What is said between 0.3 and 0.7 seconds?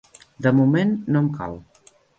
De